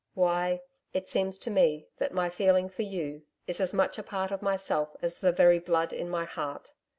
[0.15, 0.63] Why,
[0.93, 4.41] it seems to me that my feeling for you is as much a part of
[4.41, 6.73] myself as the very blood in my heart.